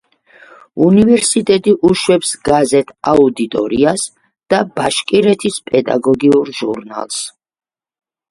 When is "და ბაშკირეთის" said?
4.53-5.61